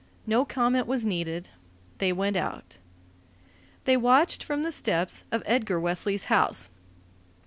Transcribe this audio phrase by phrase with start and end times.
[0.25, 1.49] No comment was needed.
[1.99, 2.79] They went out.
[3.83, 6.71] They watched from the steps of Edgar Wesley's house.